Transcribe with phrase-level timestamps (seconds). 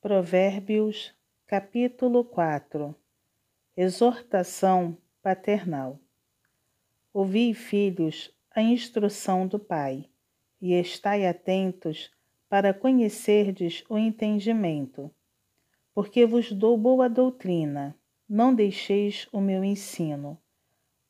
[0.00, 1.12] Provérbios,
[1.44, 2.94] capítulo 4
[3.76, 5.98] Exortação paternal.
[7.12, 10.08] Ouvi, filhos, a instrução do Pai,
[10.62, 12.12] e estai atentos
[12.48, 15.10] para conhecerdes o entendimento,
[15.92, 20.38] porque vos dou boa doutrina, não deixeis o meu ensino.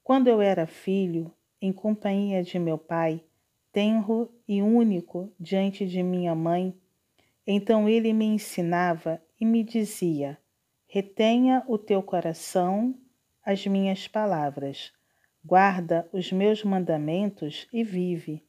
[0.02, 1.30] Quando eu era filho,
[1.60, 3.22] em companhia de meu pai,
[3.70, 6.74] tenro e único diante de minha mãe,
[7.50, 10.38] então ele me ensinava e me dizia:
[10.86, 12.94] Retenha o teu coração
[13.42, 14.92] as minhas palavras,
[15.42, 18.44] guarda os meus mandamentos e vive.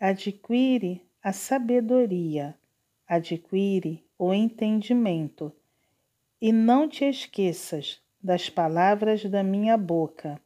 [0.00, 2.58] Adquire a sabedoria,
[3.06, 5.52] adquire o entendimento,
[6.40, 10.40] e não te esqueças das palavras da minha boca,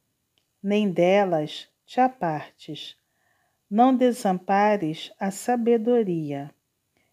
[0.61, 2.95] nem delas te apartes.
[3.67, 6.53] Não desampares a sabedoria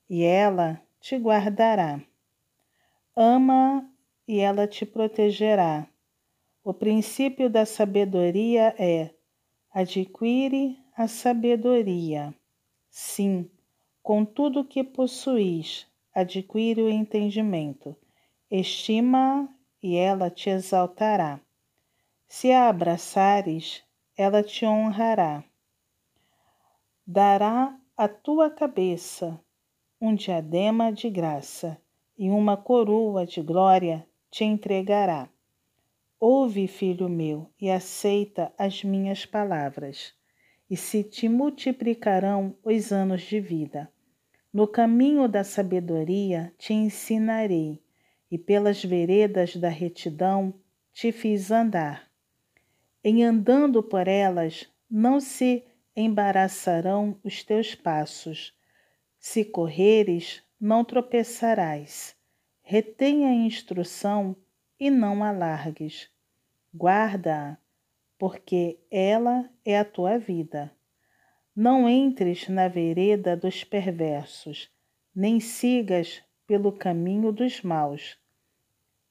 [0.09, 2.01] e ela te guardará.
[3.17, 3.91] Ama
[4.27, 5.87] e ela te protegerá.
[6.63, 9.11] O princípio da sabedoria é:
[9.71, 12.35] adquire a sabedoria.
[12.89, 13.51] Sim,
[14.03, 17.97] com tudo que possuis, adquire o entendimento.
[18.51, 19.49] Estima
[19.83, 21.41] e ela te exaltará.
[22.27, 23.85] Se a abraçares,
[24.17, 25.45] ela te honrará.
[27.07, 29.44] Dará a tua cabeça
[30.05, 31.81] um diadema de graça
[32.19, 35.31] e uma coroa de glória te entregará.
[36.21, 40.13] Ouve, filho meu, e aceita as minhas palavras,
[40.69, 43.91] e se te multiplicarão os anos de vida.
[44.53, 47.83] No caminho da sabedoria te ensinarei,
[48.31, 50.53] e pelas veredas da retidão
[50.93, 52.11] te fiz andar.
[53.03, 55.65] Em andando por elas, não se
[55.97, 58.55] embaraçarão os teus passos
[59.27, 62.15] se correres, não tropeçarás.
[62.61, 64.37] Retenha a instrução
[64.79, 66.11] e não a largues.
[66.77, 67.57] Guarda-a,
[68.19, 70.71] porque ela é a tua vida.
[71.57, 74.71] Não entres na vereda dos perversos,
[75.17, 78.19] nem sigas pelo caminho dos maus.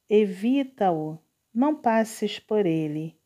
[0.08, 1.18] Evita-o,
[1.52, 3.18] não passes por ele.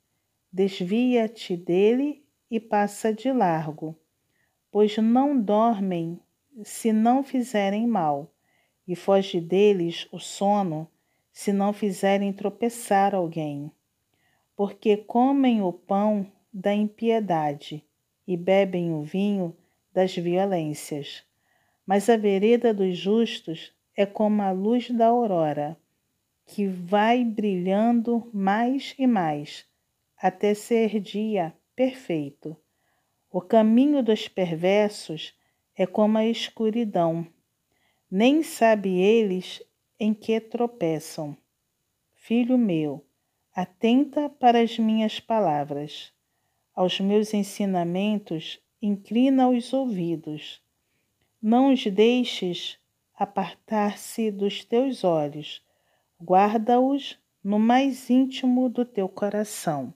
[0.49, 3.93] Desvia-te dele e passa de largo,
[4.71, 6.21] pois não dormem
[6.63, 8.31] se não fizerem mal,
[8.87, 10.89] e foge deles o sono,
[11.31, 13.71] se não fizerem tropeçar alguém.
[14.55, 17.83] Porque comem o pão da impiedade
[18.27, 19.55] e bebem o vinho
[19.93, 21.23] das violências.
[21.85, 25.77] Mas a vereda dos justos é como a luz da aurora,
[26.45, 29.65] que vai brilhando mais e mais,
[30.17, 32.55] até ser dia perfeito.
[33.29, 35.35] O caminho dos perversos
[35.77, 37.27] é como a escuridão.
[38.09, 39.61] Nem sabe eles
[39.99, 41.37] em que tropeçam.
[42.15, 43.05] Filho meu,
[43.55, 46.11] atenta para as minhas palavras.
[46.73, 50.63] Aos meus ensinamentos, inclina os ouvidos.
[51.39, 52.79] Não os deixes
[53.13, 55.63] apartar-se dos teus olhos.
[56.19, 59.93] Guarda-os no mais íntimo do teu coração,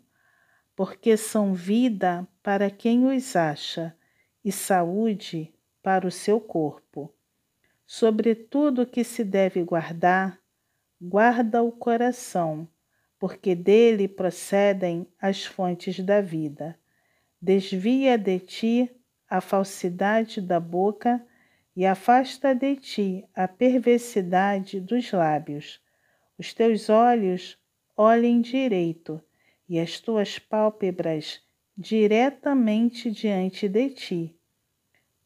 [0.76, 3.96] porque são vida para quem os acha
[4.46, 7.14] e saúde para o seu corpo.
[7.86, 10.40] Sobre tudo que se deve guardar,
[11.02, 12.68] guarda o coração,
[13.20, 16.78] porque dele procedem as fontes da vida.
[17.42, 18.92] Desvia de ti
[19.30, 21.26] a falsidade da boca
[21.76, 25.82] e afasta de ti a perversidade dos lábios.
[26.38, 27.58] Os teus olhos
[27.96, 29.22] olhem direito
[29.68, 31.42] e as tuas pálpebras
[31.78, 34.41] diretamente diante de ti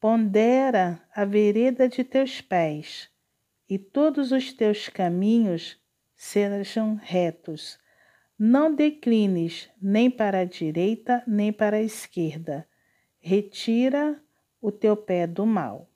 [0.08, 3.10] Pondera a vereda de teus pés,
[3.68, 5.82] e todos os teus caminhos
[6.16, 7.80] sejam retos.
[8.38, 12.68] Não declines nem para a direita nem para a esquerda.
[13.20, 14.22] Retira
[14.62, 15.90] o teu pé do mal.